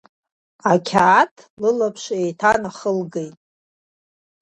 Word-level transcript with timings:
Ақьаад 0.71 1.33
лылаԥш 1.61 2.05
еиҭанахылгеит… 2.19 3.35